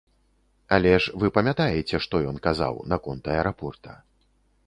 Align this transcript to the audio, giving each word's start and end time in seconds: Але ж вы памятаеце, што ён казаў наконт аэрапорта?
Але 0.77 0.93
ж 1.03 1.13
вы 1.23 1.29
памятаеце, 1.35 2.01
што 2.07 2.23
ён 2.31 2.41
казаў 2.47 2.81
наконт 2.93 3.23
аэрапорта? 3.35 3.91